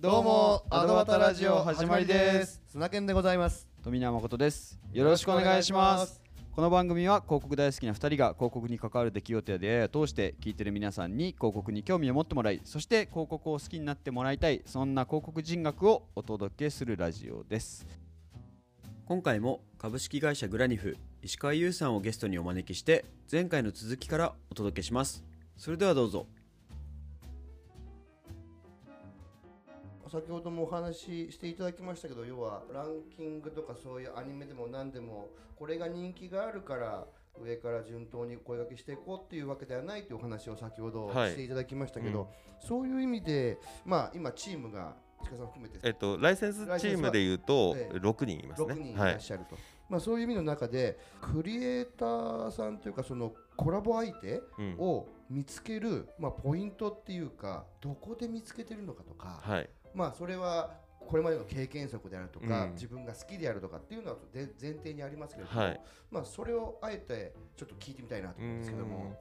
[0.00, 2.62] どうもアドバタラジオ始まりです。
[2.68, 3.66] 砂犬でございます。
[3.82, 4.78] 富永誠です。
[4.92, 6.22] よろしくお願いします。
[6.52, 17.84] この番組は広告大好きな2人が広告に関わる出来事や出会いを通して聞いてる皆さんに広告に興味を持ってもらいそして広告を好きになってもらいたいそんな広告人学をお届けするラジオです。
[19.04, 25.24] 今回も株式会社グラニフ石川優さんをゲストにお招きして前回の続きからお届けします。
[25.56, 26.28] それではどうぞ
[30.08, 37.06] 先ほどもお話ししていただきましたけど要はランキングとかそういうアニメでも何でもこれが人気があるから
[37.40, 41.30] 上から順当に声掛けしていこうっていうわけではないというお話を先ほどはい。
[41.30, 47.96] していただきましたけど、そういう意味でまあ今チームが近さん含めてえっと、ライセンスチームでいうとええ。
[47.98, 48.74] 6人いますね。
[48.74, 49.56] 6人いはいらっしゃると、
[49.88, 54.76] まあ、そういう意味の中でクリエイターさんというかそのコラボ相手うん。
[54.78, 60.70] を見つける、まあ、ポイントっていうかどこで見つけてるのかとか、はい、まあそれは
[61.08, 65.80] これまでの経験則であるとか、うん自分が好きであるとかっていうのはで前提にありますけれども、はい
[66.10, 69.16] まあそれをあえてちょっと聞いてみたいなとう思うんですけどんも。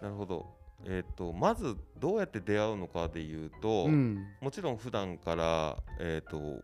[0.00, 0.46] なるほど。
[0.84, 6.60] えっと、まずどうやって出会うのかでいうと、うんもちろん普段から、えっと、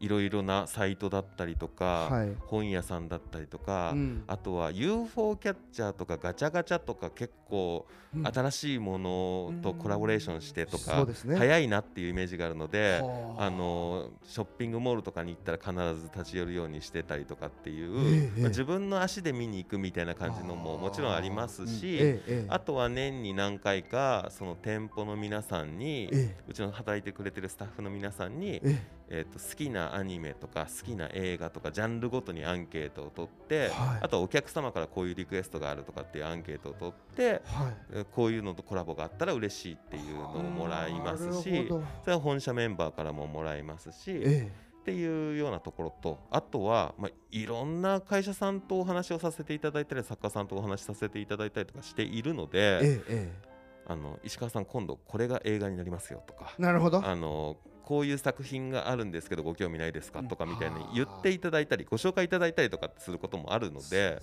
[0.00, 2.34] いろいろなサイトだったりとか、はい。
[2.46, 4.24] 本屋さんだったりとか、うん。
[4.26, 8.26] あとは UFO キャッチャーとかガチャガチャとか結構うん。
[8.26, 11.36] 新しいものとコラボレーションしてとそかうですね。
[11.36, 13.44] 早いなっていうイメージがあるので、はあ。
[13.44, 15.58] あのショッピングモールとかに行ったら
[15.92, 28.62] 必ず立ち寄るようにしてたりとかっていう、ええまあ自分の足で見に行くみたいな感じのももちろんありますし、えあとは年に何回かその店舗の皆さんに、えうちの働いてくれてるスタッフの皆さんに、
[29.10, 33.98] えええー、と好きなアニメとか好きな映画とかジャンルごとにアンケートを取って、はい。
[34.02, 37.76] あとはお客様からこういうリクエストがあるとかっていうアンケートを取って、はい。
[37.92, 41.68] えーこういうのとコラボがあったら嬉しいっていうのをもらいますし
[42.02, 44.50] それは本社メンバーからももらいますし、え
[44.80, 53.50] っていうようなところとあとは、まあ、いろんな会社さんとお話をさせていただいたり作家さんとお話しさせていただいたりとかしているのええで、ええ。
[53.86, 57.04] あの石川さん今度これが映画になりますよとかえなるほど。
[57.04, 57.56] あの
[57.90, 64.20] こういう作品があるんですけどご興味ないですかうんとかみたいに言っていただいたりご紹介いただいたりとかすることもあるので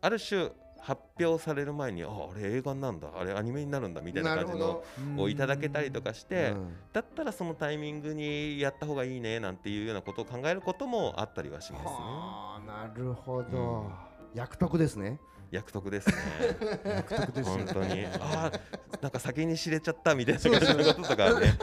[0.00, 0.48] ある種
[0.80, 4.82] 発表される前にああれ映画なんだあれアニメになるんだみたいな感じの
[5.18, 6.72] をいただけたりとかしてうん。
[6.90, 11.90] だったらそのタイミングにやった方がいいねなんていうようなことを考えることもあったりはしますね。
[11.90, 14.38] はあなるほど、うん。
[14.38, 15.20] 役得ですね
[15.52, 16.14] 役得ですね。
[16.84, 18.06] 役得ですよ本当に。
[18.06, 18.52] ああ、
[19.02, 21.58] なんか先に知れちゃったみたいな感じのこととかね。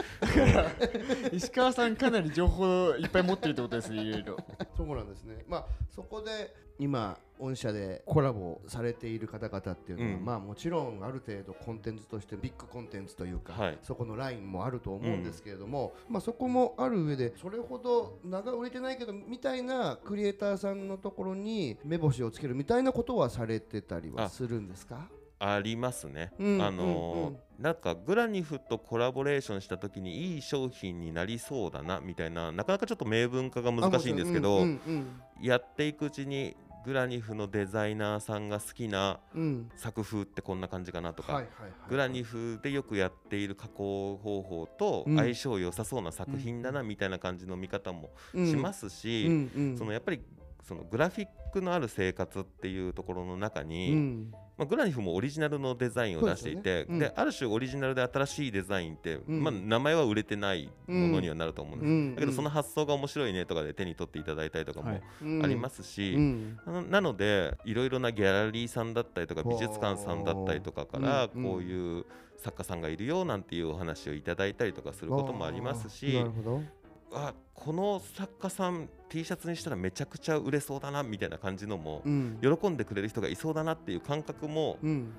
[1.32, 4.36] 石川さんかなり情報いっぱい持ってるってことですねいろいろ
[4.76, 10.24] そうなんですねまあそこで今御社でコラボされている方々っていうのは、うん。
[10.24, 13.78] まあもちろんある程度コンテンツとしてビッグコンテンツというか、はい。
[13.82, 25.08] そこのラインもあると思うんですけれども、まあそこもある上でそれほど長売れてないけどみたいなクリエイターさんのところに目星をつけるみたいなことはされてたりはあするんですか？
[25.42, 26.32] ありますね。
[26.38, 27.26] うんあのーうん。
[27.28, 35.20] うんなんかグラニフとコラボレーションした時にいい商品になりそうだなみたいななかなかちょっと明文化が難しいんですけど、うんうん。
[35.42, 39.20] やっていくうちにグラニフのデザイナーさんが好きな
[39.76, 41.44] 作風ってこんな感じかなとか、
[41.88, 45.16] グラニフでよくやっている加工方法とうん。
[45.16, 48.50] 相性良さそうな作品だなみたいな感じの見方もうん。
[48.50, 49.26] しますし、
[49.76, 50.20] そのやっぱり
[50.70, 54.32] そのグラフィックのある生活っていうところの中に、うん。
[54.56, 57.06] まあ、グラニフもオリジナルのデザインを出していてで、ね。
[57.16, 57.20] うん。
[57.20, 59.42] ある種オリジナルで新しいデザインって、ん。
[59.42, 62.14] まあ、名前は売れてないものにはなると思うんです、うん。
[62.14, 64.90] だけどその発想が面白いねとかで手に取っていただいたりとかも
[65.42, 66.60] ありますし、うん。
[66.64, 71.42] ななのでいろいろなギャラリーさんだったりとか美術館さんだったりとかからうん。
[71.42, 72.06] こういう
[72.36, 76.62] 作家さんがいるよなんていうお話をいただいたりとかすることもありますしなるほど
[77.12, 82.38] あこの作家さん T シャツにしたらめちゃくちゃ売れそうだなみたいな感じのもうん。
[82.40, 85.12] 喜んでくれる人がいそうだなっていう感覚もうん。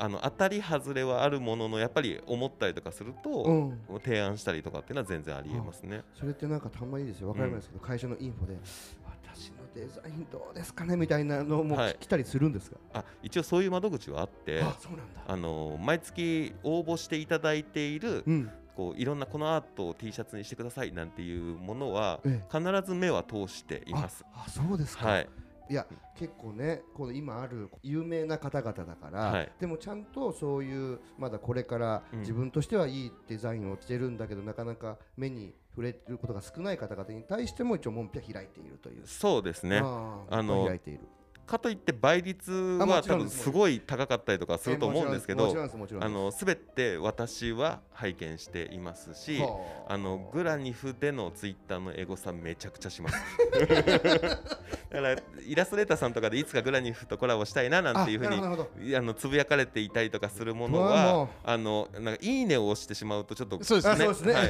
[0.00, 3.80] あの当たり外れはあるもののやっぱり思ったりとかするうとん。
[4.04, 6.02] 提案したりとかっていうのは全然ありえますね。
[6.14, 8.56] それってなんかたまにですよわかりますけど、会社のインフォで
[9.04, 15.20] 私のデザインどうですかねみたいなのもはい来たりするんですか、あ一応そういう窓口はあってあそうなんだ。
[15.26, 24.24] あの毎月応募していただいているうんこういろんなこのアートを T シャツにしてくださいなんていうものはえ必ず目は通しています。
[24.32, 25.28] ああそうですか、はい、
[25.68, 25.84] いや
[26.16, 29.52] 結構ねこの今ある有名な方々だから、はい。
[29.58, 32.20] でもちゃんとそういうまだこれからうん。
[32.20, 39.02] 自分としてはいいデザインをしてるんだけど、なかなか目に触れることが少ない方々に対しても一応門扉開いているという。
[39.06, 39.78] そうですね。
[39.78, 41.00] あの開いている
[41.48, 49.48] かといって倍率は多分すごい高かったりとかすると思うんですけどすもちろんですあの全て私は拝見していますしは
[49.88, 49.94] あ。
[49.94, 53.16] あのグラニフでのツイッターのエゴさめちゃくちゃします。
[54.90, 55.16] だから
[55.46, 64.48] イラストレーターさんとかでいつかグラニフとコラボしたいななんていうふうにあのつぶやかれていたりとかするものはうあのなんかいいねを押してしまうとちょっとそうですねはい、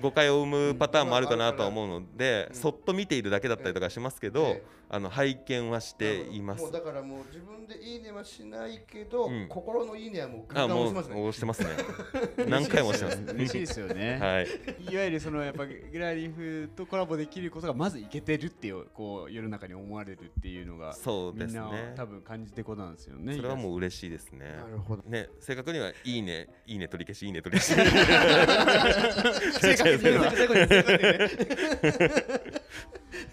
[0.00, 2.56] 誤解を生むパターンもあるかなとは思うので、うん。
[2.56, 6.72] そっと見ているだけだったりとかしますけど、ええあの拝見はしていますもう。
[6.72, 11.68] だからもう自分でいいねはしないけど、うん心のいいねはもうガンガンあもう押しますね押してますね。
[12.48, 13.34] 何回も押してます。
[13.34, 14.92] 嬉しいですよね、はい。
[14.92, 21.92] いわゆるそのやっぱグラリフとコラボできることがまずいけてるっていうこう世の中に思われるっていうのがそうですみんなね。
[21.96, 23.34] 多分感じてることなんですよね。
[23.36, 24.56] それはもう嬉しいですね。
[24.56, 27.90] なるほどね、正確にはいいね、 いいね取り消し、いいね取り消し。
[29.60, 32.66] 正確に言うのは正確に正確にね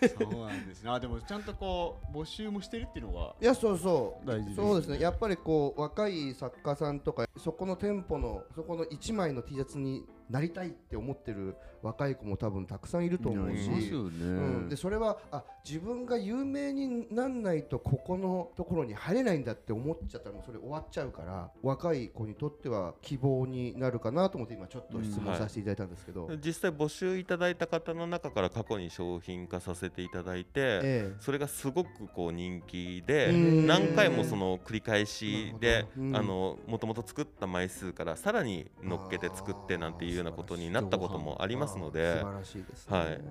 [0.09, 0.91] そうなんですね。
[0.91, 4.27] あでもちゃんとこう募集もしてるっていうのがいやそうそう。
[4.27, 4.99] 大事ですそうですね。
[4.99, 13.69] やっぱりこう若い作家さんとかそこの店舗のそこの1枚の T シャツになりたいって思ってる若い子も多分たくさんいると思うし。
[13.91, 31.13] うん、でそれはあ自分が有名になんないとここのところに入れないんだって思っちゃったらもうそれ終わっちゃうから若い子にとっては希望になるかなと思って今ちょっと質問させていただいたんですけど、実際募集いただいた方の中から過去に商品化させていただいて、ええ。
[31.19, 33.67] それがすごくこう人気でうん。
[33.67, 43.21] 何回もその繰り返しでもともと作った枚数からさらに乗っけて作ってなんていうようなことになったこともありますので素晴らしいですね、はい。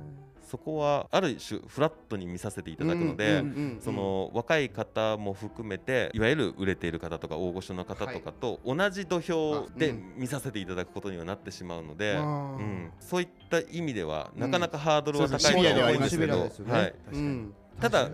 [0.42, 3.42] そこはある種フラットに見させていただくので、
[3.80, 12.26] その若い方も含めていわゆる売れている方とか大御所の方とかと同じ土俵で見させていただくことにはなってしまうので、あうー
[12.60, 16.38] ん、そういった意味ではうんなかなかハードルは高いとは思うんですシけど。
[16.40, 18.10] はい、うんただ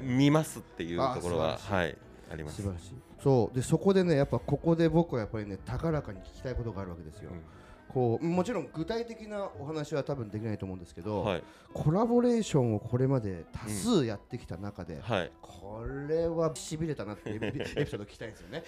[0.00, 1.96] 見ますっていうところははい
[2.30, 2.62] あります。
[3.22, 3.56] そう。
[3.56, 7.40] でそこでねやっぱここで僕はやっぱりね高らかに聞きたいことがあるわけですよ、うん
[7.88, 11.42] こうもちろん具体的なお話は多分できないと思うんですけど、はい。
[11.72, 17.58] コラボレーションをこれまで多数やってきた中で、はい、これはしびれたなっていうエピ
[17.90, 18.62] ソード 聞きたいんですよね。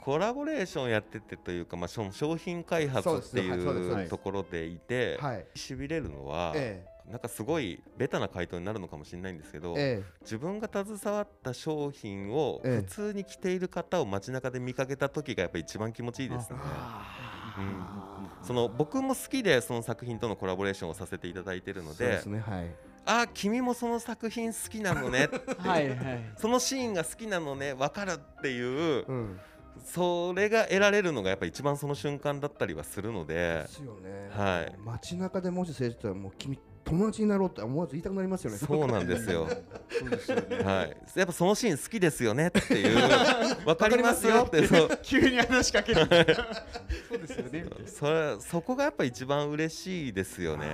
[0.00, 5.46] コラボレーションやっててというか、まあ、その商品開発っていそうところでいてはい。
[5.54, 10.04] しびれるのは、えなんかすごいベタな回答になるのかもしれないんですけど、ええ。
[10.22, 12.76] 自分が携わった商品をええ。
[12.76, 16.58] 普通に着ている方を街中で見かけた時がやっぱ一番気持ちいいですね。
[18.42, 22.40] その僕も好きでその作品とのコラボレーションをさせていただいているえのでそうですね。
[22.40, 22.74] はい。
[23.06, 25.28] あ君もその作品好きなのね
[25.58, 26.32] はいはい。
[26.36, 29.40] そのシーンが好きなのね分かるっていううん。
[29.84, 34.30] それが得られるのがやっぱ一番その瞬間だったりはするのでですよね。
[34.30, 38.58] はい街中でもし成長たらもう君友達になろうって思わず言いたくなりますよね。
[38.58, 39.48] そうなんですよ。
[39.88, 40.56] そうですよね。
[40.62, 42.96] はい、やっぱそのシーン好きですよねっていう
[43.64, 46.06] 分かりますよってそう 急に話しかける。
[47.26, 47.64] ですよね。
[47.86, 50.66] それそこがやっぱ一番嬉しいですよね。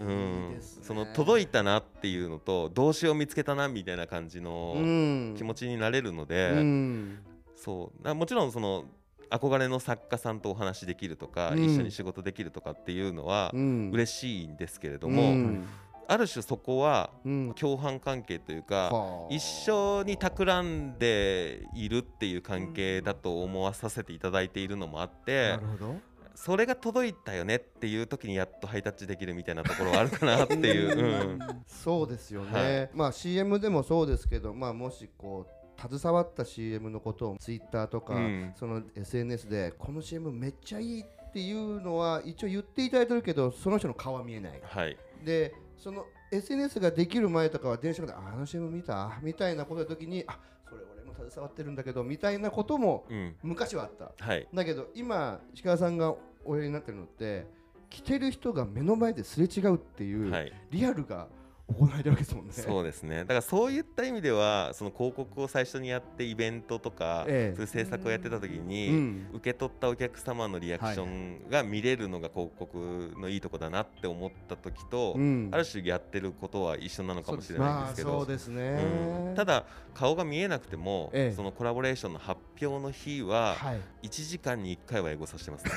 [0.00, 0.84] いいですね。
[0.84, 5.34] その届いたなっていうのと動詞を見つけたなみたいな感じうのん。
[5.36, 7.18] 気持ちになれるので、うん。
[7.56, 8.04] そう。
[8.04, 8.84] だもちろんその
[9.30, 11.64] 憧れの作家さんとお話しできるとか、うん。
[11.64, 13.90] 一緒に仕事できるとかっていうのはうん。
[13.92, 15.66] 嬉しいんですけれども、うん
[16.08, 17.54] ある種そこはうん。
[17.54, 19.34] 共犯関係というか、はあ。
[19.34, 25.96] 一緒に企んでいるっていう関係だと思わさせていただいているのもあってなるほど。
[26.34, 30.96] それが届いたよねっていう時にやっとハイタッチできるみたいなところはあるかなっていう、
[31.28, 31.38] うん。
[31.66, 32.90] そうですよね、はい。
[32.94, 38.52] まあ CM でもそうですけど、まあ、もしこう携わった CM のことを Twitter とか、うん。
[38.56, 44.60] その SNS でこの CM めっちゃいいっていうのは一応言っていただいてるけどその人の顔は見えない。
[44.62, 44.96] はい。
[45.24, 49.18] でその SNS ができる前とかは電車でああの CM 見た？
[49.22, 53.36] みたいなことの時にあそれ俺も携わってるんだけどみたいなこともうん。
[53.42, 54.12] 昔はあった。
[54.24, 54.48] はい。
[54.52, 57.46] だけど今石川さんがおやりになってるのって
[57.90, 60.52] 着てる人が目の前ですれ違うっていう、はい。
[60.70, 61.28] リアルが
[61.68, 62.52] 行われてるわけですもんね。
[62.52, 63.20] そうですね。
[63.20, 67.54] だからそういった意味ではその広告を最初にやってイベントとか、ええ。
[67.54, 69.26] そういう制作をやってた時に、うん。
[69.34, 75.50] 受け取ったお客様のリアクションが見れるのが広告のいいとこだなって思った時と、うん。
[75.52, 78.20] ある種やってることは一緒なのかもしれないんですけど。
[78.20, 78.82] うですね、
[79.28, 79.34] うん。
[79.34, 81.36] ただ顔が見えなくても、ええ。
[81.36, 83.80] そのコラボレーションの発表の日ははい。
[84.04, 85.72] 1時間に1回はエゴさせてますね。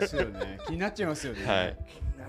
[0.00, 0.58] ですよね。
[0.66, 1.46] 気になっちゃいますよね。
[1.46, 1.76] はい、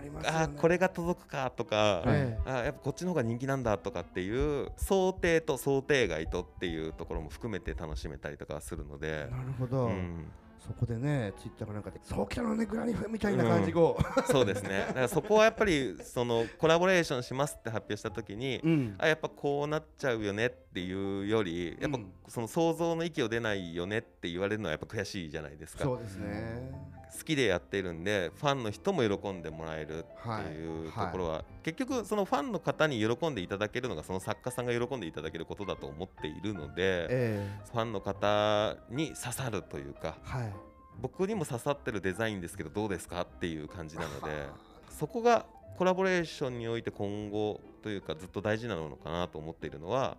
[0.01, 0.38] りますよね。
[0.39, 10.25] あーこれが届くかとか、ええあーやっぱこっちの方が人気なんだとかっていう想定と想定外とっていうところも含めて楽しめたりとかはするので、なるほど、うん。
[10.60, 14.86] そこでねツイッターかなんかで「そうきたのねグラニフ」みたいな感じを、そうですね。
[14.89, 18.96] だからそこはやっぱりそのコラボレーションしますって発表した時に、うん。
[19.00, 22.13] あやっぱこうなっちゃうよねっていうよりやっぱうん。
[22.27, 25.84] その想像の域を出ないよねって言われるのはやっぱ悔しいじゃないですか。
[25.84, 31.12] そうですね好きでやってるんでファンの人も喜んでもらえるっていうとはい。
[31.12, 40.53] ころは、結局そのファンの方に喜んでいただけるのがその作家さんが喜んでいただけることだと思っているのでえファンの方に刺さるというかえはい。
[41.01, 44.48] 僕にも刺さってるデザインですけどどうですかっていう感じなので
[44.89, 45.46] そこが
[45.77, 50.18] コラボレーションにおいて今後というかずっと大事なのかなと思っているのは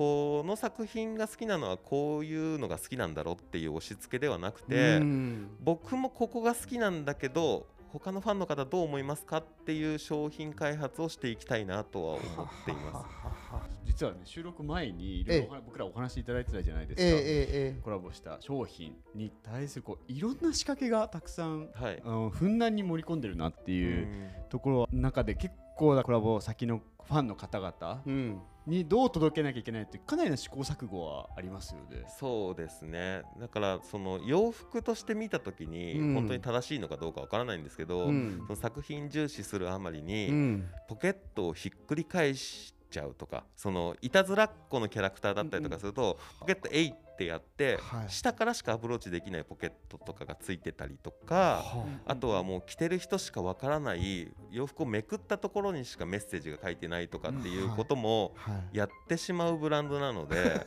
[0.00, 5.50] この作品が好きなのはこういうのが好きなんだろうっていう押し付けではなくて、うん。
[5.60, 12.24] 僕もここが好きなんだけど他のファンの方どう思いますかっていう商品開発をしていきたいなとは思っ
[12.64, 13.06] ています。
[13.84, 22.00] 実はね収録前にいろいろ僕らお話しいただいてたじゃないですか、ええコラボした商品に対するこういろんな仕掛けがたくさんはい。
[22.02, 24.28] あのふんだんに盛り込んでるなっていううん。
[24.48, 28.40] ところの中で結構なコラボ先のファンの方々えうん
[28.70, 32.06] にどう届けなきゃいけないってかなりの試行錯誤はありますよね。
[32.18, 33.22] そうですね。
[33.38, 36.14] だからその洋服として見た時にうん。
[36.14, 38.42] 本当に正しいのかどうかわからないんですけど、うん。
[38.46, 40.68] その作品重視するあまりに、うん。
[40.88, 51.64] ポケットをひっくり返しちゃうとかそのいたずらっ子のキャラクターだったりとかすると、ポケットえいってやって、はい下からしかアプローチできないポケットとかがついてたりとか。
[52.06, 60.60] あとはもう着てる人しかわからない洋服をめくったところにしかメッセージが書いてないとかっていうこともはいやってしまうブランドなので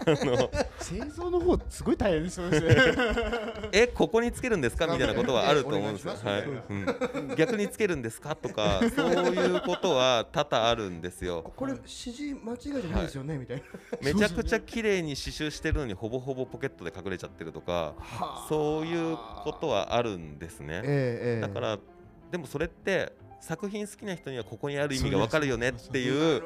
[0.06, 2.60] あの製造の方すごい大変ですね。
[3.72, 6.14] えここにつけるんですかみたいなことはあると思うんですよ。
[6.14, 11.52] はいうん、逆につけるんですかとかそういうことは多々あるんですよ。
[11.56, 13.64] これ指示間違いじゃないですよね、みたいな
[14.00, 17.94] めちゃくちゃ綺麗に刺繍してるのにほぼほぼポケットで隠れちゃってるとか
[18.48, 20.76] そういうことはあるんですね。
[20.76, 21.40] ええええ。
[21.40, 21.78] だから
[22.30, 26.42] でもそれって作品好きな人にはここにある意味がわかるよねっていう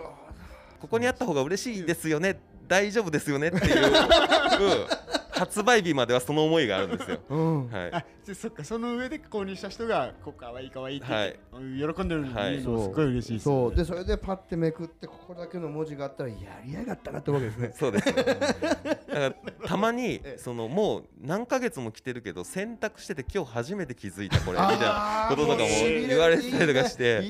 [0.81, 3.93] ここにあった方が嬉しいですよね大丈夫ですよねっていう
[5.39, 7.19] 発売日まではその思いがあるんですよ。
[7.31, 7.69] うん。
[7.71, 7.93] はい。
[7.93, 13.75] あでそっかその上で購入した人がこうかわいいかわいいって言って、喜んでるのすごい嬉しいですよね、そう。
[13.75, 17.73] でそれでパッてめくってここだけの文字があったらやりやがったなってわけですね。
[17.79, 18.13] そうですね。
[18.15, 19.33] だから
[19.67, 20.39] たまに ええ。
[20.39, 27.23] そのもう何ヶ月も着てるけど洗濯してて今日初めて気づいたこれみたいなこととかも言われてたりとかして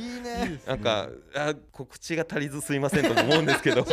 [0.67, 3.85] なんかあ告知が足りずすいませんとも思うんですけど。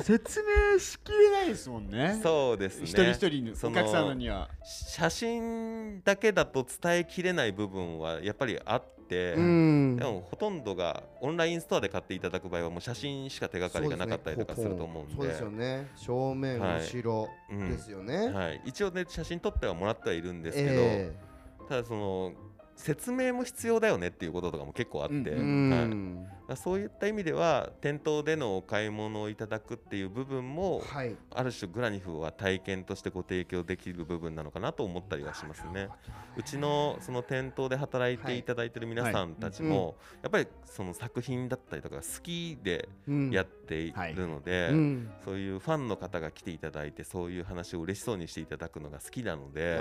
[0.00, 2.20] 説明しきれないですもんね。
[2.22, 2.84] そうですね。
[2.84, 4.48] 一人一人のそのお客様には。
[4.64, 9.96] 写真だけだと伝えきれない部分はやっぱりあって、うん。
[9.96, 15.14] でもほとんどがオンラインストアで買っていただく場合はもう写真しか手がかりがなかったりとかすると思うんで。
[15.14, 15.90] そうですよね。
[15.96, 16.80] 正面、はい。
[16.80, 17.70] 後ろうん。
[17.70, 21.12] ですよね、はい、一応ね写真撮ってはもらってはいるんですけど、え。
[21.68, 22.32] ただその
[22.80, 26.26] 説明も必要だよねっていうこととかも結構あって、うん。
[26.48, 26.56] えはい。
[26.56, 31.16] そういった意味では店頭でのお買い物をいただくっていう部分もはい。
[31.32, 35.88] ある種グラニフは体験としてご提供できる部分なのかなと思ったりはしますね。
[36.36, 45.10] うちのその店頭で働いていただいてる皆さんたちもやっぱりその作品だったりとか好きでうんやっているので、うん。
[45.24, 49.80] そういうファンの方が来ていただいてそういう話を嬉しそうにしていただくのが好きなので、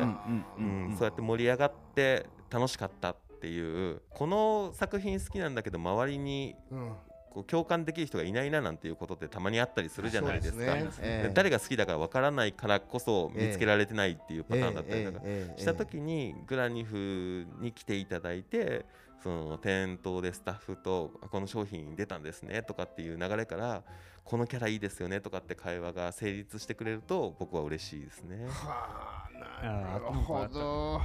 [0.58, 6.96] うんそうやって盛り上がって楽しかったっていうこの作品好きなんだけど周りにうん。
[7.30, 10.58] こう共感できる人がいないななんていうことってたまにあったりするじゃないですか。
[10.58, 10.90] そうね。
[11.00, 11.32] ええ。
[11.34, 15.20] 誰が好きだかわからないからこそ見つけられてないっていうパターンだったりとか
[15.58, 18.86] した時にグラニフに来ていただいて
[19.22, 23.84] その店頭でスタッフとあこの商品出たんですねとかっていう流れから
[24.24, 28.46] このキャラいいですよねとかって会話が成立してくれると僕は嬉しいですね。
[28.48, 29.28] は
[29.62, 31.02] あなるほど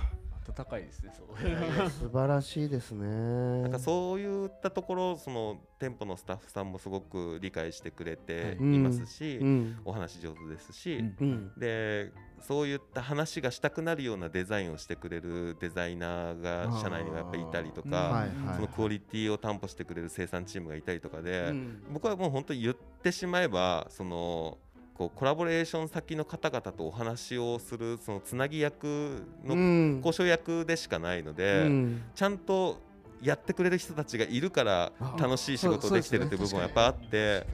[0.46, 1.36] 温かいですねそう。
[1.90, 3.62] 素晴らしいですね。
[3.62, 8.62] なんかそういったところその店舗のスタッフさんもすごく理解してくれてい。
[8.64, 11.16] ますし、うんお話上手ですし、うん。
[11.20, 11.52] うん。
[11.58, 21.82] でそういった話がしたくなるようなデザインをしてくれるデザイナーが社内にはやっぱりいたりとか、はいはいそのクオリティを担保してくれる生産チームがいたりとかで、うん。
[21.92, 24.58] 僕はもう本当に言ってしまえばその
[24.94, 29.96] こうコラボレーション先の方々とお話をするそのつなぎ役のうん。
[29.96, 32.02] 交渉役でしかないので、うん。
[32.14, 32.80] ちゃんと
[33.20, 37.46] やってくれる人たちがいるから楽しい仕事できてるっていう部分はやっぱあって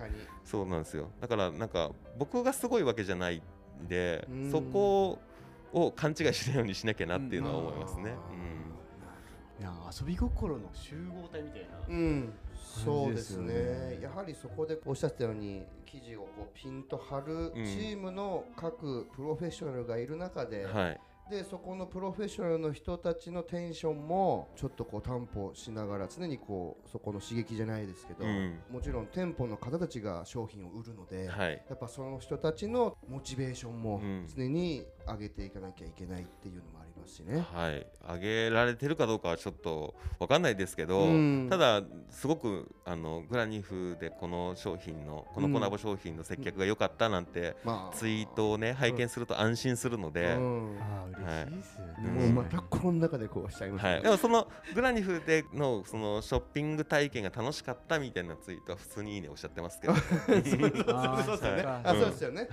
[0.45, 1.11] そうなんですよ。
[1.21, 3.43] だからなんか僕がすごいわけじゃない
[3.83, 4.51] んでうん。
[4.51, 5.19] そこ
[5.73, 8.15] を勘違いしないようにしなきゃなっていうのは思いますね。
[9.59, 12.33] いや遊び心の集合体みたいな、うん、
[12.71, 13.55] そうですね。
[13.55, 13.99] ね。
[14.03, 17.65] やはりそこでおっしゃってたように記事をこうピンと張るうん。
[17.65, 21.01] チームの各プロフェッショナルがいる中で、うんはい。
[21.31, 28.59] でそこのプロフェッショナルの人たちのテンションもちょっとこう担保しながら常にこうそこの刺激じゃないですけど、うん。
[28.71, 31.65] もちろん店舗の方たちが商品を売るので、はい。
[31.69, 34.27] やっぱその人たちのモチベーションもうん。
[34.27, 37.45] 常に上げていかなきゃいけないっていうのもありますしね。
[37.53, 41.49] はい、上げられてるかどうかはちょっと分かんないですけど、うん。
[41.51, 50.39] ただすごくあのグラニフでこの商品のこのコラボ商品の接客が良かったなんてまあツイートをね拝見すると安心するので、う。
[50.39, 52.15] んあー嬉しいですよね、うん。
[52.15, 53.93] もうまたこの中でこうしちゃいますね。
[53.93, 60.01] はい、でもそのグラニフでのそのショッピング体験が楽しかったみたいなツイートは普通にいいねおっしゃってますけど、 そ
[60.33, 62.49] うですよね。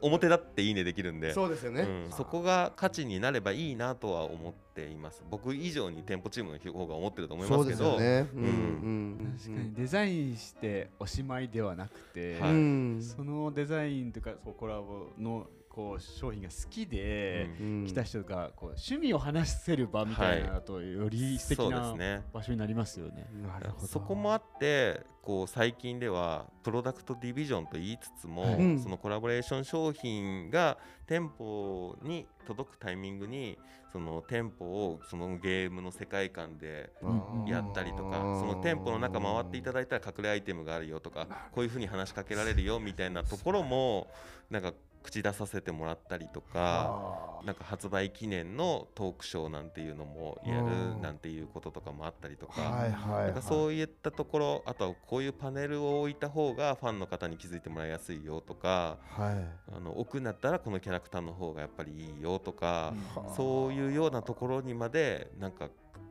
[0.00, 1.32] 表だっていいねできるんで。
[1.32, 1.82] そうですよね。
[1.82, 5.24] うん、そこが価値になればいいなとは思っています。
[5.30, 7.76] 僕以上に店舗チームの方が思ってると思いますけど。
[7.76, 8.28] ですよね。
[8.34, 9.74] うんうん確かに。
[9.74, 12.52] デザインしておしまいではなくて、うはい。
[12.52, 13.02] ん。
[13.02, 17.86] そのデザインというかそうコラボのこう商品が好きで、うん。
[17.86, 22.22] 来た人がこう趣味を話せる場みたいなとより素敵そうでなすね。
[22.32, 23.26] 場所になりますよね。
[23.40, 23.86] なるほど。
[23.86, 28.78] そこもあってこう最近ではプロダクトディビジョンと言いつつも、はい。
[28.80, 33.56] そのコラボレーション商品が店舗に届くタイミングに
[33.92, 44.08] その店舗をそのゲームの世界観でうんやったりとかその店舗の中回っていただいたら隠れアイテムがあるよとかこういうふうに話しかけられるよみたいなところも
[44.48, 47.40] なんか口出させてもらったりとか。
[47.44, 52.60] なんか発売記念のトークショーなんていうのもやるなんていうこととかもあったりとか。
[52.60, 59.74] なんかそういったところあとはこういうパネルを置いた方がファンの方に気づいてもらいやすいよとかはい。
[59.74, 65.68] あの置くんだったらこのキャラクターの方がやっぱりいいよとか、はあそういうようなところにまでなんか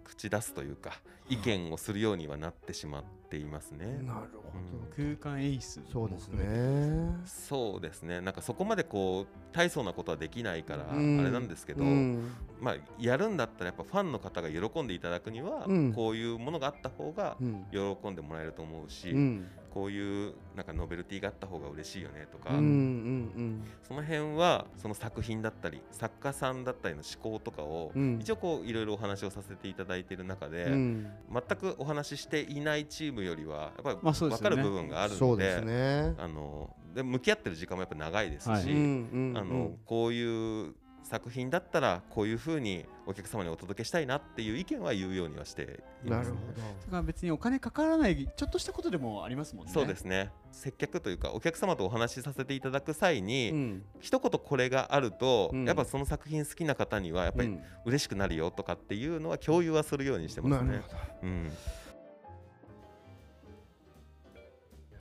[0.09, 0.91] 口出すというか
[1.29, 3.85] 意見をするようにはなってしまっていますね。
[4.01, 4.49] なるほ
[4.95, 5.81] 空間演出。
[5.83, 5.91] ど。
[5.91, 7.15] そうですね。
[7.25, 8.19] そうですね。
[8.19, 11.23] なんかそこまでこう大層なことはできないからあうん。
[11.23, 12.31] れなんですけど、うん。
[12.59, 15.93] まあ、やるんだったらやっぱファンの方が喜んでいただくには、うん。
[15.93, 17.65] こういうものがあった方がうん。
[17.71, 28.19] 喜んでもらえると思うし、うんこういうなんかノベルティがあった方が嬉しいよねとか、うんうんその辺はその作品だったり作家さんだったりの思考とかを、うん。
[28.21, 31.07] 一応こういろいろお話をさせていただいている中で、うん。
[31.31, 36.15] 全くお話ししていないチームよりはやっぱり分かる部分があるので,、そうですね。
[36.17, 39.37] あので向き合ってる時間もやっぱ長いですし、はいうんうん。
[39.37, 40.73] あのこういう
[41.09, 46.61] 作品だったらこういうふうにお客様にお届けしたいなっていう意見は言うようにはしていますなるほど。
[46.79, 49.71] それが別にお金かからないちょっとしたことでもありますもんね。
[49.73, 60.89] そうですね接客というかお客様とお話しさせていただく際に、うん一言これがあると、うんやっぱその作品好きな方にはやっぱりうん嬉しくなるよとかっていうのは共有はするようにしてますねなるほ。
[60.91, 60.97] ど。
[61.23, 61.51] うん、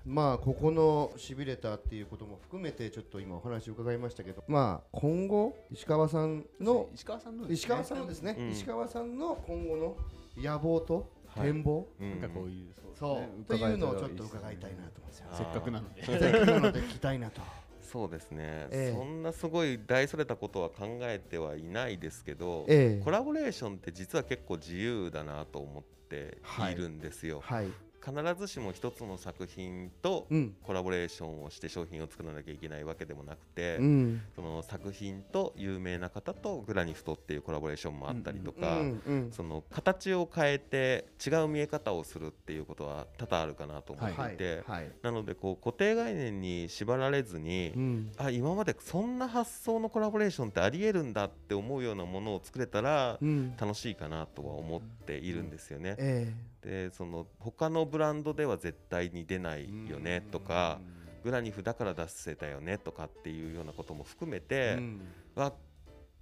[0.09, 7.59] まあここのしびれたっていうことも含めてちょっと今お話を伺いましたけどまあ今後石川さんの石川さんのですね。
[7.59, 8.51] 石川さんのですね、うん。
[8.51, 9.97] 石川さんの今後の
[10.37, 11.53] 野望とはい。
[11.53, 15.27] 展望、うんなんかこういうそうですそう、ねというのをちょっと伺いたいなと思うんですよ。
[15.33, 16.03] せっかくなので。
[16.07, 17.43] せっかくなので聞きたいなと。
[17.83, 18.97] そうですね、ええ。
[18.97, 23.05] そんなすごい大それたことは考えてはいないですけど、ええ。
[23.05, 26.39] コラボレーションって実は結構自由だなと思って
[26.71, 27.41] いるんですよ。
[27.41, 27.69] はい。
[28.05, 30.55] 必ずしも一つの作品とうん。
[30.63, 34.23] コラボレーションをして商品を作らなきゃいけないわけでもなくて、うん。
[34.35, 39.03] その作品と有名な方とグラニフトっていうコラボレーションもあったりとうか、ん。
[39.07, 39.33] うん。
[39.33, 44.91] その形を変えて違う見え方をするっていうことは多々あるかなと思っていて、はい。
[45.03, 48.13] なのでこう固定概念に縛られずに、うん。
[48.17, 53.57] あ今までそんな発想のコラボレーションってありえるんだって思うようなものを作れたらうん。
[53.57, 55.97] 楽しいかなとは思っているんですよね。
[55.99, 56.33] え
[56.63, 60.81] でその他のブランドでは絶対に出ないえよねとか、
[61.23, 65.01] グラニフだから出せたよねとかっていうようなことも含めて、うん。
[65.35, 65.53] わ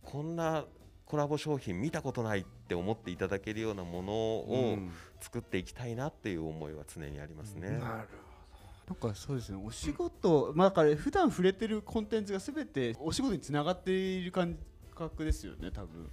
[0.02, 0.64] こんな
[1.04, 4.90] コラボ商品見たことないって思っていただけるようなものをうん。
[5.20, 7.70] 作っていきたいなっていう思いは常にありますね。
[7.70, 9.60] なるなんかそうですね。
[9.64, 14.56] お仕事、まあだから普段触れてるコンテンツがすべてお仕事につながっている感
[14.94, 16.10] 覚ですよね多分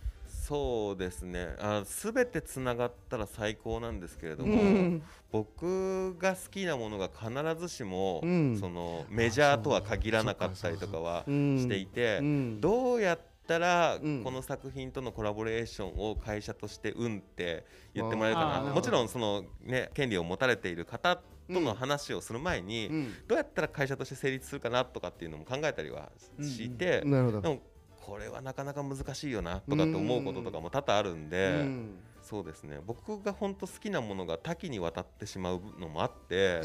[0.54, 1.56] そうですね。
[1.60, 4.46] あ全てつながったら最高なんですけれど。
[4.46, 5.02] も、うん。
[5.32, 8.56] 僕が好きなものが必ずしも、うん。
[8.60, 11.58] そのメジャーとは限らなかったりとかはうん。
[11.58, 12.62] していて、うん。
[12.62, 14.24] どうやったらうん。
[14.24, 18.74] この作品とのコラボレーションを会社としてうんって言ってもらえるかな。
[18.76, 21.24] もちろんその、ね、権利を持たれている方と
[21.62, 23.14] の話をする前に、うん。
[23.28, 27.06] どうやったら会社として成立するかなとかっていうのも考えたりはして、で。
[27.06, 27.60] も
[28.06, 32.00] これはなかなか難しいよなとかって思うこととかも多々あるんで、うん。
[32.22, 32.80] そうですね。
[32.86, 36.60] 僕が本当好きなものが多岐にわたってしまうのもあって、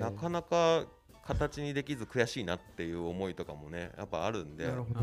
[0.00, 0.84] なかなか
[1.24, 4.64] 形にできず悔しいなっていう思いとかもねやっぱあるんで。
[4.64, 5.00] えなるほど。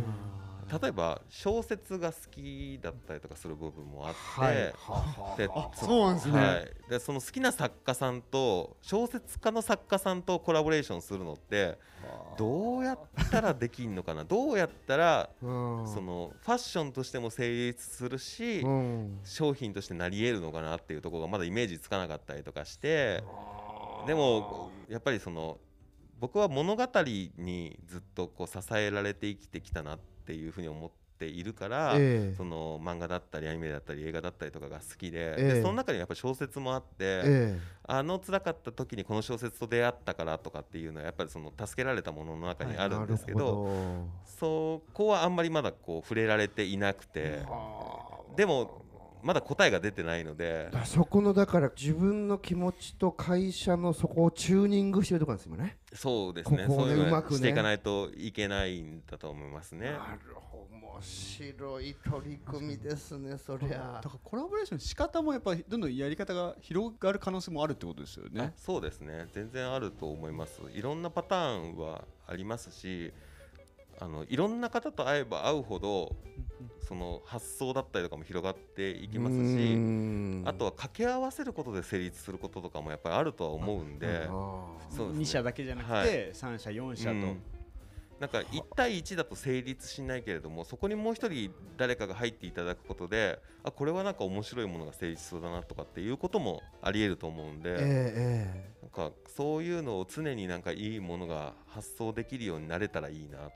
[0.81, 5.37] 例えば小説が好きだったりとかする部分もあって、はい。
[5.37, 6.39] であそうなんですね。
[6.39, 11.77] はい、でその好きな作家さんと小説家の作家さんとコラボレーションするのって
[12.37, 14.23] どうやったらできんのかな？
[14.25, 15.87] どうやったらうん。
[15.87, 19.19] そのファッションとしても成立するしうん。
[19.23, 23.23] 商品としてなり得るのかなっていうところがまだイメージつかなかったりとかして
[24.07, 25.59] でもやっぱりその
[26.21, 26.87] 僕は物語
[27.37, 32.35] にずっとこう支えられて生きてきたなっていうふうに思っているから、ええ。
[32.35, 35.53] その漫画だったりアニメだったり映画だったりとかが好きで,、ええ。
[35.55, 48.80] でその中にやっぱ小説もあって、えあの辛かった時にこの小説と出会ったからとかっていうのはやっぱりその助けられたものの中にえあるんですけど,、なるほそこはあんまりまだこう触れられていなくて、どでも
[49.23, 50.69] まだ答えが出てないので。
[50.73, 55.77] あそこのだから自分の気持ちと会社のそこをチューニングしてるところなんですよね。
[55.93, 59.91] そうですねここをねそういうまくねしていかないといけないんだと思いますね。
[59.91, 68.51] なるほど面白い取り組みですねそりゃだからコラボレーションの仕方もやっぱりどんどんやり方が広がる可能性もあるってことですよねあ。
[68.55, 73.11] そうですね全然あると思いますいろんなパターンはありますし
[74.01, 76.15] あのいろんな方と会えば会うほど
[76.79, 79.77] その発想だったりとかも広がっていきますし
[80.43, 84.25] あとは掛け合わせることで成立することとかもやっぱりあるとは思うんで
[84.89, 85.23] そうですね。
[85.23, 86.07] 2社だけじゃなくて、はい。
[86.33, 87.41] 3社4社と、うん。
[88.19, 103.49] なんか1対1だと成立しないけれどもそこにもう一人誰かが入っていただくことであこれはなんか面白いものが成立しそうだなとかっていうこともありえると思うんで、ええなんかそういうのを常になんかいいものが発想できるようになれたらいいな。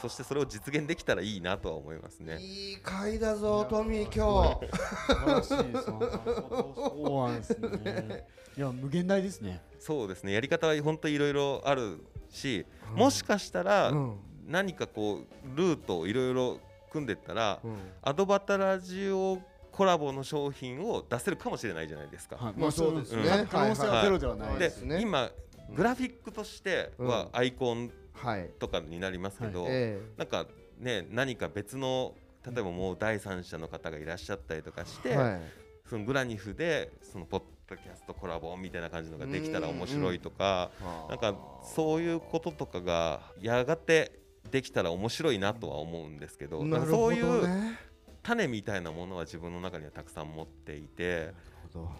[0.00, 2.38] そしてそれを実現できたらいいなとは思いますえね。
[2.42, 4.76] いい回だぞトミー今日。
[5.06, 5.72] 素晴らしい。
[5.84, 8.26] そうなんですね。
[8.56, 9.62] いや無限大ですね。
[9.78, 10.32] そうですね。
[10.32, 14.16] やり方は本当いろいろあるし、もしかしたらうん。
[14.46, 16.60] 何かこうルートをいろいろ
[16.92, 17.76] 組んでったら、うん。
[18.02, 19.38] アドバタラジオ
[19.74, 22.36] コラボの商品を出せるかもしれないじゃないですか。
[22.36, 22.54] はい。
[22.56, 23.22] まあそうですね。
[23.22, 23.46] うん。
[23.48, 24.58] 可能性はゼロではないはい。
[24.58, 25.30] でです、ね今
[25.74, 30.46] グラフィックとしてはアイコンはいとかになりますけど、えなんか
[30.78, 32.14] ね何か別の
[32.46, 35.40] 例えばもう第三者の方がいらっしゃったりとかして、えはい。
[35.88, 40.70] そのグラニフでそのポッドキャストコラボみたいな感じのができたら面白いとか、
[41.08, 41.34] なんか
[41.74, 47.78] そういうこととかがやがてできたら面白いなとは思うんですけど、なるほどそういうね
[48.24, 51.32] 種みたいなものは自分の中にはたくさん持っていて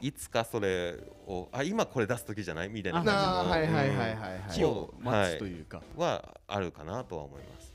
[0.01, 4.53] いつかそれをあ今これ出す時じゃないみたいな感はいはいはいじのはいはい。
[4.53, 7.43] 木を待つというか、うんはあるかなとは思い。
[7.43, 7.75] ます。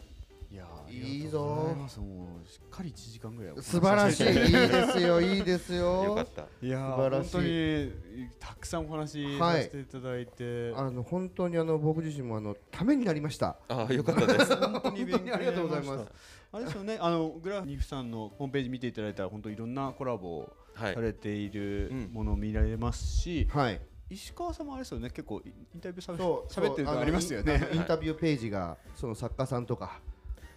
[0.51, 0.55] い。
[0.55, 1.75] やーいいぞ。
[1.87, 4.27] しっかり1時間ぐらいお話素晴らしい。
[4.27, 5.21] いいですよ。
[5.21, 6.03] いいですよ。
[6.05, 6.47] よかった。
[6.61, 7.31] いやー素晴らしい。
[7.31, 13.57] 本当にたくさんお話させていただいて、あの本当にあの僕自身もあのためになりました。
[13.67, 14.55] あよかったです。
[14.57, 15.37] 本当に勉強になりました。
[15.37, 20.93] ありがとうございますあれですよねあのグラニフさんのホームページ見ていただいたら本当いろんなコラボさ。
[21.01, 23.81] れているうんものを見られますし、はい
[24.11, 29.99] 石川さんもあれですよね結構インタビューされそう喋ってるのありますよね インタビューページがその作家さんとか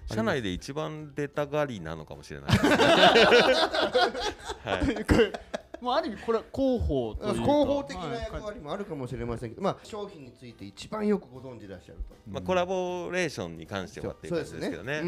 [0.06, 2.50] 社内で一番出たがりなのかもしれない。
[4.64, 5.51] はい。
[5.82, 7.42] これもうある意味これは広報というか。
[7.42, 12.14] 広報的な役はい割もあるかもしれませんけど、まあ、商品について一番よくご存知でいらっしゃると。
[12.30, 15.02] まあコラボレーションに関してはっていう感じですけどね。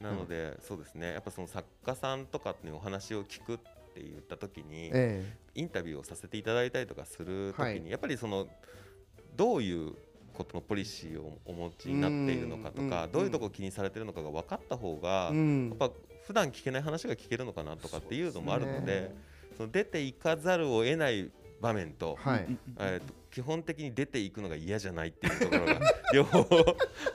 [0.00, 1.12] なので、そうですね。
[1.12, 3.56] やっぱその作家さんとかっていうお話を聞くっ
[3.94, 7.90] て言った時に、えインタビューをさせていただいたりとかする時に、はい。
[7.90, 8.46] やっぱりその
[9.36, 9.94] どういう
[10.34, 15.90] ことのポリシーをお持ちになっているのかとか、うんどういうところを気にされてるのかが分かった方が、やっぱ
[16.26, 19.14] 普段聞けない話が聞けるのかなとかっていうのもあるので
[19.52, 22.46] そその出ていかざるを得ない場面と,、はい、
[22.78, 25.80] えーと基本的に出ていくのが嫌じゃないっていうところが
[26.14, 26.46] 両方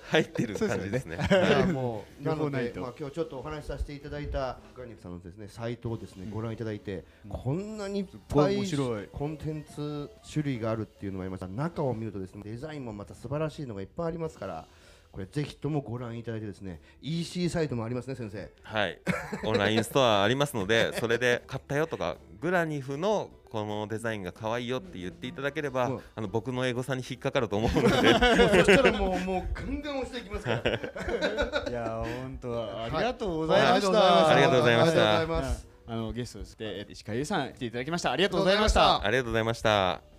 [0.09, 1.15] 入ってる感じですね。
[1.15, 1.33] い。
[1.33, 9.07] やもう両なので、まあ、今日ちょっとお話しさせていただいたガニフさんのですねサイトをですね、ご覧いただいて、こんなにいっぱい面白い。
[9.09, 14.67] コンテンツ種類があるっていうのがありました中を見るとですねデザインもまた素晴らしいのがいっぱいありますから
[15.11, 18.51] これぜひともご覧いただいてですね EC サイトもありますね先生。
[18.63, 18.99] はい、
[19.43, 25.93] オンラインストアありますのでそれで買ったよとかグラニフのこのデザインが可愛いよって言っていただければ、う。
[25.93, 28.13] んあの僕のエゴさんに引っかかると思うので。
[28.13, 30.57] もうそしたらもうもうガンガン押していきますから。
[31.67, 34.35] いやー本当ありがとうございました、はい。
[34.35, 35.17] ありがとうございました。
[35.19, 35.67] ありがとうございます。
[35.87, 38.11] あのゲストとしてえ石川優さん来ていただきました。
[38.11, 39.03] ありがとうございました。
[39.03, 40.18] ありがとうございました。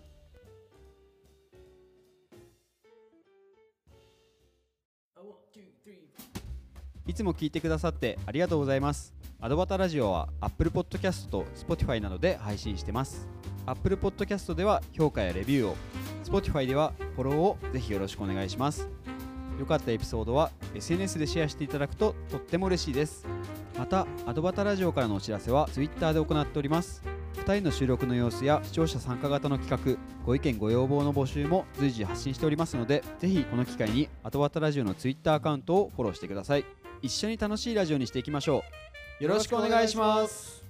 [7.07, 9.15] いつも聞いてくださってありがとうございます。
[9.41, 13.29] アドバタラジオは Apple Podcast と Spotify などで配信してます。
[13.67, 15.77] Apple Podcast では評価やレビューを、
[16.25, 18.89] Spotify ではフォローをぜひよろしくお願いします。
[19.61, 23.27] 良かったエピソードは SNS でシェアしていただくととっても嬉しいです
[23.79, 27.03] またアドバタラジオからのお知らせは Twitter で行っております
[27.37, 36.65] 2人の収録の様子や視聴者参加型の企画ご意見ご要望の募集も随時発信しておりますのでぜひこの機会にアドバタラジオの Twitter アカウントをフォローしてください。
[37.03, 38.63] 一緒に楽しいラジオにしていきましょ
[39.21, 39.25] う。
[39.25, 40.70] よろしくお願いします。